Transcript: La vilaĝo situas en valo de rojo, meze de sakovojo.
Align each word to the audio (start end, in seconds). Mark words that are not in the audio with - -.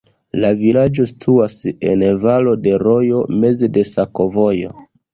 La 0.43 0.49
vilaĝo 0.61 1.05
situas 1.11 1.59
en 1.91 2.05
valo 2.25 2.57
de 2.65 2.75
rojo, 2.89 3.23
meze 3.47 3.73
de 3.79 3.89
sakovojo. 3.95 4.79